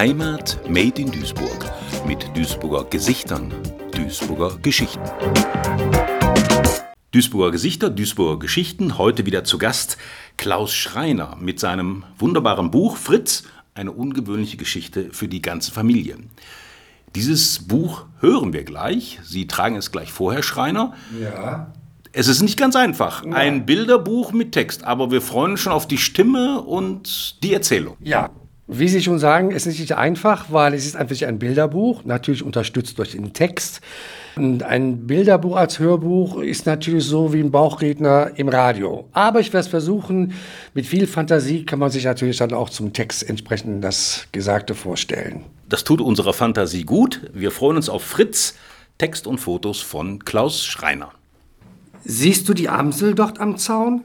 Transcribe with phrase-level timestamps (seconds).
[0.00, 1.70] Heimat Made in Duisburg
[2.06, 3.52] mit Duisburger Gesichtern,
[3.94, 5.04] Duisburger Geschichten.
[7.12, 9.98] Duisburger Gesichter, Duisburger Geschichten, heute wieder zu Gast
[10.38, 13.42] Klaus Schreiner mit seinem wunderbaren Buch Fritz,
[13.74, 16.16] eine ungewöhnliche Geschichte für die ganze Familie.
[17.14, 19.20] Dieses Buch hören wir gleich.
[19.22, 20.94] Sie tragen es gleich vor, Herr Schreiner.
[21.20, 21.74] Ja.
[22.12, 23.22] Es ist nicht ganz einfach.
[23.26, 23.32] Ja.
[23.32, 27.98] Ein Bilderbuch mit Text, aber wir freuen uns schon auf die Stimme und die Erzählung.
[28.00, 28.30] Ja.
[28.72, 32.44] Wie Sie schon sagen, es ist nicht einfach, weil es ist einfach ein Bilderbuch, natürlich
[32.44, 33.80] unterstützt durch den Text.
[34.36, 39.08] Und ein Bilderbuch als Hörbuch ist natürlich so wie ein Bauchredner im Radio.
[39.10, 40.34] Aber ich werde es versuchen,
[40.72, 45.46] mit viel Fantasie kann man sich natürlich dann auch zum Text entsprechend das Gesagte vorstellen.
[45.68, 47.28] Das tut unserer Fantasie gut.
[47.34, 48.54] Wir freuen uns auf Fritz,
[48.98, 51.10] Text und Fotos von Klaus Schreiner.
[52.04, 54.04] Siehst du die Amsel dort am Zaun?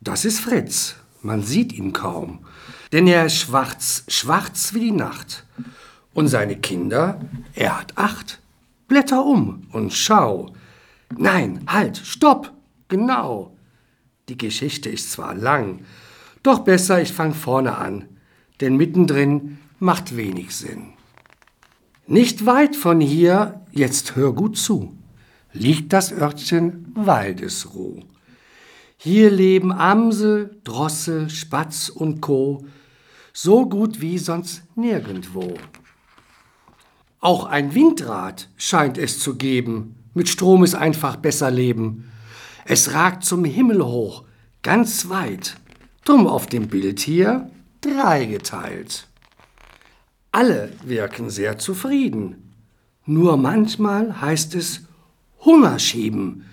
[0.00, 0.96] Das ist Fritz.
[1.20, 2.40] Man sieht ihn kaum.
[2.92, 5.44] Denn er ist schwarz, schwarz wie die Nacht.
[6.14, 7.20] Und seine Kinder,
[7.54, 8.40] er hat acht.
[8.86, 10.52] Blätter um und schau.
[11.16, 12.52] Nein, halt, stopp,
[12.88, 13.56] genau.
[14.28, 15.80] Die Geschichte ist zwar lang,
[16.42, 18.04] doch besser, ich fang vorne an,
[18.60, 20.92] denn mittendrin macht wenig Sinn.
[22.06, 24.96] Nicht weit von hier, jetzt hör gut zu,
[25.52, 28.00] liegt das Örtchen Waldesruh.
[28.96, 32.64] Hier leben Amsel, Drossel, Spatz und Co.
[33.32, 35.54] so gut wie sonst nirgendwo.
[37.20, 42.10] Auch ein Windrad scheint es zu geben, mit Strom ist einfach besser leben.
[42.64, 44.24] Es ragt zum Himmel hoch,
[44.62, 45.56] ganz weit,
[46.04, 49.08] drum auf dem Bild hier dreigeteilt.
[50.30, 52.54] Alle wirken sehr zufrieden,
[53.06, 54.82] nur manchmal heißt es
[55.44, 56.46] Hunger schieben,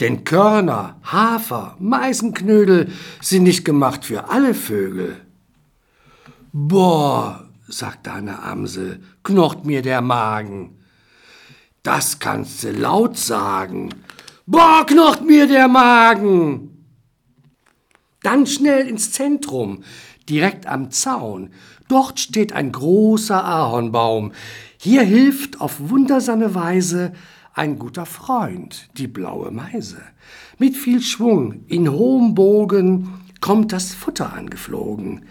[0.00, 5.25] denn Körner, Hafer, Meisenknödel sind nicht gemacht für alle Vögel.
[6.58, 10.78] Boah, sagt eine Amsel, knocht mir der Magen.
[11.82, 13.90] Das kannst du laut sagen.
[14.46, 16.86] Boah, knocht mir der Magen.
[18.22, 19.84] Dann schnell ins Zentrum,
[20.30, 21.50] direkt am Zaun.
[21.88, 24.32] Dort steht ein großer Ahornbaum.
[24.78, 27.12] Hier hilft auf wundersame Weise
[27.52, 30.00] ein guter Freund, die blaue Meise.
[30.56, 35.26] Mit viel Schwung, in hohem Bogen, kommt das Futter angeflogen.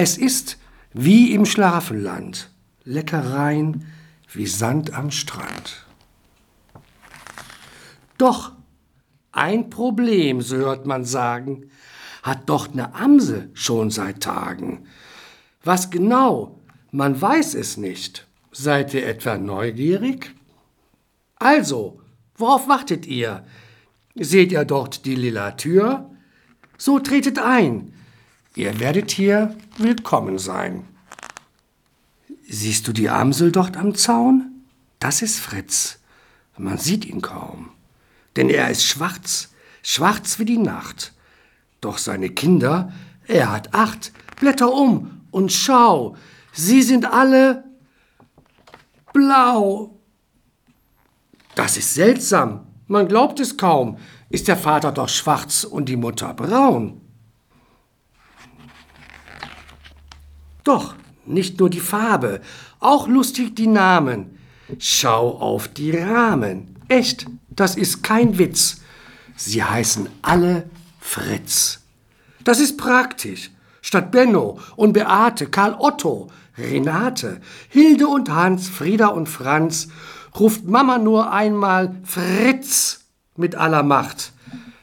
[0.00, 0.58] Es ist
[0.92, 2.52] wie im Schlafenland,
[2.84, 3.84] Leckereien
[4.32, 5.86] wie Sand am Strand.
[8.16, 8.52] Doch
[9.32, 11.72] ein Problem, so hört man sagen,
[12.22, 14.86] hat doch ne Amsel schon seit Tagen.
[15.64, 16.60] Was genau,
[16.92, 18.28] man weiß es nicht.
[18.52, 20.32] Seid ihr etwa neugierig?
[21.34, 22.00] Also,
[22.36, 23.44] worauf wartet ihr?
[24.14, 26.08] Seht ihr dort die lila Tür?
[26.76, 27.94] So tretet ein.
[28.58, 30.82] Ihr werdet hier willkommen sein.
[32.48, 34.64] Siehst du die Amsel dort am Zaun?
[34.98, 36.00] Das ist Fritz.
[36.56, 37.70] Man sieht ihn kaum.
[38.34, 39.54] Denn er ist schwarz,
[39.84, 41.12] schwarz wie die Nacht.
[41.80, 42.92] Doch seine Kinder,
[43.28, 44.10] er hat acht.
[44.40, 46.16] Blätter um und schau,
[46.52, 47.62] sie sind alle
[49.12, 50.00] blau.
[51.54, 52.66] Das ist seltsam.
[52.88, 53.98] Man glaubt es kaum.
[54.30, 57.02] Ist der Vater doch schwarz und die Mutter braun?
[60.68, 62.42] Doch, nicht nur die Farbe,
[62.78, 64.38] auch lustig die Namen.
[64.78, 66.76] Schau auf die Rahmen.
[66.88, 68.82] Echt, das ist kein Witz.
[69.34, 70.68] Sie heißen alle
[71.00, 71.80] Fritz.
[72.44, 73.50] Das ist praktisch.
[73.80, 77.40] Statt Benno und Beate, Karl Otto, Renate,
[77.70, 79.88] Hilde und Hans, Frieda und Franz
[80.38, 83.06] ruft Mama nur einmal Fritz
[83.36, 84.34] mit aller Macht.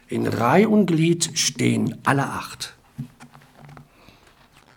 [0.08, 2.74] In Reih und Glied stehen alle acht.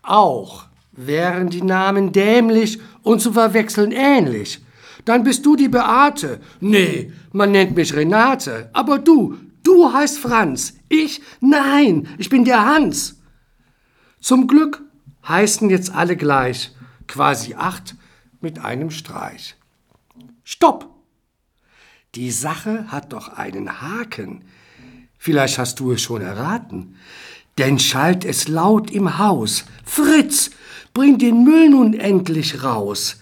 [0.03, 0.68] Auch
[0.99, 4.61] wären die Namen dämlich und zu verwechseln ähnlich.
[5.05, 6.41] Dann bist du die Beate.
[6.61, 8.69] Nee, man nennt mich Renate.
[8.73, 10.75] Aber du, du heißt Franz.
[10.89, 11.23] Ich?
[11.41, 13.21] Nein, ich bin der Hans.
[14.21, 14.83] Zum Glück
[15.27, 16.73] heißen jetzt alle gleich,
[17.07, 17.97] quasi acht
[18.41, 19.57] mit einem Streich.
[20.45, 20.91] Stopp!
[22.15, 24.45] Die Sache hat doch einen Haken.
[25.19, 26.97] Vielleicht hast du es schon erraten.
[27.59, 29.65] Denn schallt es laut im Haus.
[29.85, 30.51] Fritz,
[30.99, 33.21] bring den Müll nun endlich raus.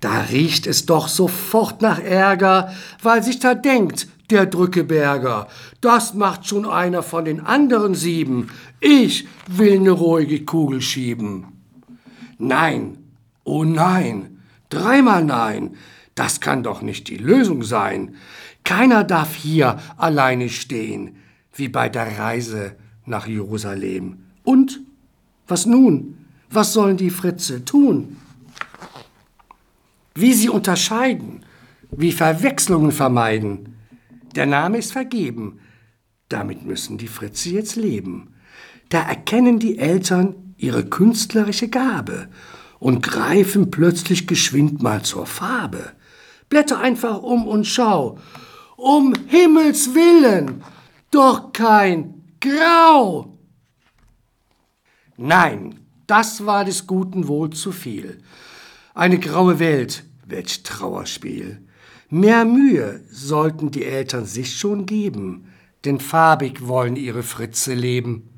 [0.00, 5.46] Da riecht es doch sofort nach Ärger, weil sich da denkt, der Drückeberger,
[5.80, 8.50] das macht schon einer von den anderen sieben.
[8.80, 11.46] Ich will ne ruhige Kugel schieben.
[12.38, 12.98] Nein,
[13.44, 15.76] oh nein, dreimal nein,
[16.16, 18.16] das kann doch nicht die Lösung sein.
[18.64, 21.18] Keiner darf hier alleine stehen,
[21.54, 22.74] wie bei der Reise
[23.06, 24.24] nach Jerusalem.
[24.42, 24.80] Und?
[25.46, 26.16] Was nun?
[26.52, 28.18] Was sollen die Fritze tun?
[30.14, 31.44] wie sie unterscheiden,
[31.90, 33.76] wie Verwechslungen vermeiden.
[34.34, 35.60] Der Name ist vergeben,
[36.28, 38.34] damit müssen die Fritze jetzt leben.
[38.88, 42.28] Da erkennen die Eltern ihre künstlerische Gabe
[42.78, 45.92] und greifen plötzlich geschwind mal zur Farbe.
[46.48, 48.18] Blätter einfach um und schau.
[48.76, 50.62] Um Himmels willen,
[51.10, 53.38] doch kein Grau.
[55.16, 58.18] Nein, das war des Guten wohl zu viel.
[58.94, 61.60] Eine graue Welt, welch Trauerspiel.
[62.10, 65.46] Mehr Mühe sollten die Eltern sich schon geben,
[65.84, 68.28] denn farbig wollen ihre Fritze leben.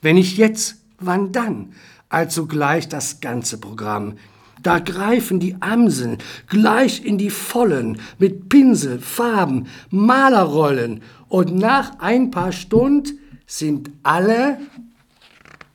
[0.00, 1.72] Wenn nicht jetzt, wann dann?
[2.08, 4.14] Also gleich das ganze Programm.
[4.62, 12.30] Da greifen die Amseln gleich in die Vollen mit Pinsel, Farben, Malerrollen und nach ein
[12.30, 14.58] paar Stunden sind alle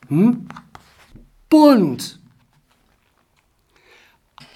[0.07, 0.47] hm,
[1.55, 2.19] bunt.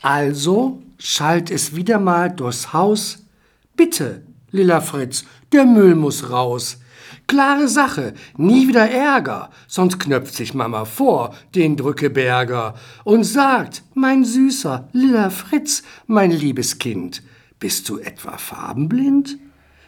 [0.02, 3.26] Also schallt es wieder mal durchs Haus.
[3.78, 5.24] Bitte, Lilla Fritz,
[5.54, 6.80] der Müll muss raus.
[7.26, 12.76] Klare Sache, nie wieder Ärger, sonst knöpft sich Mama vor, den Drückeberger,
[13.06, 17.24] und sagt, mein süßer, lilla Fritz, mein liebes Kind,
[17.60, 19.38] bist du etwa farbenblind?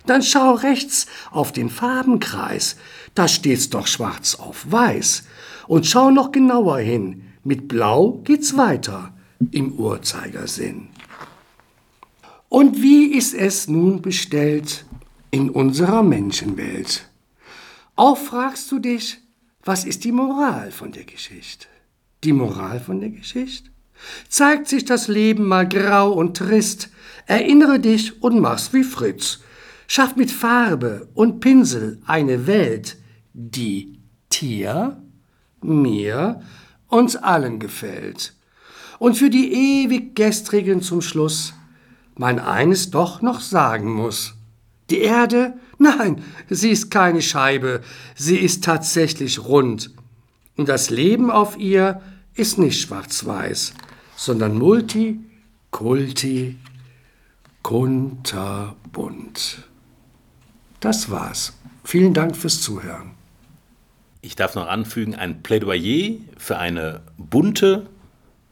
[0.05, 2.75] Dann schau rechts auf den Farbenkreis,
[3.13, 5.23] da steht's doch schwarz auf weiß.
[5.67, 9.13] Und schau noch genauer hin, mit Blau geht's weiter
[9.51, 10.89] im Uhrzeigersinn.
[12.49, 14.85] Und wie ist es nun bestellt
[15.31, 17.07] in unserer Menschenwelt?
[17.95, 19.19] Auch fragst du dich,
[19.63, 21.67] was ist die Moral von der Geschichte?
[22.23, 23.69] Die Moral von der Geschichte?
[24.27, 26.89] Zeigt sich das Leben mal grau und trist,
[27.27, 29.39] erinnere dich und mach's wie Fritz.
[29.93, 32.95] Schaff mit Farbe und Pinsel eine Welt,
[33.33, 33.99] die
[34.29, 35.03] Tier,
[35.61, 36.41] mir,
[36.87, 38.33] uns allen gefällt.
[38.99, 41.53] Und für die ewig Gestrigen zum Schluss
[42.15, 44.35] man eines doch noch sagen muss.
[44.89, 47.81] Die Erde, nein, sie ist keine Scheibe,
[48.15, 49.91] sie ist tatsächlich rund.
[50.55, 51.99] Und das Leben auf ihr
[52.33, 53.73] ist nicht schwarz-weiß,
[54.15, 55.19] sondern multi,
[55.69, 56.55] kulti,
[57.61, 59.67] kunterbunt.
[60.81, 61.53] Das war's.
[61.83, 63.11] Vielen Dank fürs Zuhören.
[64.21, 67.85] Ich darf noch anfügen, ein Plädoyer für eine bunte,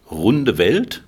[0.09, 1.03] runde Welt.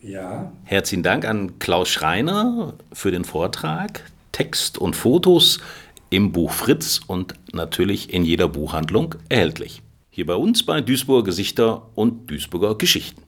[0.00, 0.50] Ja.
[0.64, 4.10] Herzlichen Dank an Klaus Schreiner für den Vortrag.
[4.32, 5.60] Text und Fotos
[6.08, 9.82] im Buch Fritz und natürlich in jeder Buchhandlung erhältlich.
[10.08, 13.22] Hier bei uns bei Duisburger Gesichter und Duisburger Geschichten.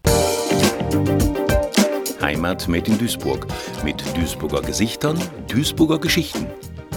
[2.23, 3.47] Heimat made in Duisburg
[3.85, 5.19] mit Duisburger Gesichtern,
[5.49, 6.47] Duisburger Geschichten.